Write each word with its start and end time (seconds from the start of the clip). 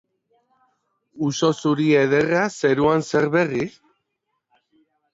Uso 1.27 1.51
zuri 1.61 1.87
ederra, 2.05 2.41
zeruan 2.57 3.07
zer 3.13 3.31
berri? 3.39 3.71